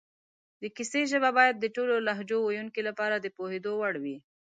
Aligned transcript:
د 0.61 0.63
کیسې 0.75 1.01
ژبه 1.11 1.29
باید 1.37 1.55
د 1.59 1.65
ټولو 1.75 1.95
لهجو 2.07 2.37
ویونکو 2.43 2.79
لپاره 2.89 3.15
د 3.17 3.27
پوهېدو 3.37 3.71
وړ 3.81 3.95
وي 4.03 4.17